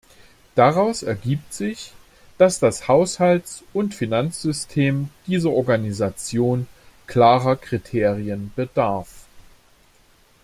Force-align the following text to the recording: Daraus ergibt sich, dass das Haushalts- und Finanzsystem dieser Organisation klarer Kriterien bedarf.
Daraus 0.55 1.03
ergibt 1.03 1.53
sich, 1.53 1.93
dass 2.39 2.57
das 2.57 2.87
Haushalts- 2.87 3.63
und 3.71 3.93
Finanzsystem 3.93 5.09
dieser 5.27 5.51
Organisation 5.51 6.65
klarer 7.05 7.55
Kriterien 7.55 8.51
bedarf. 8.55 9.27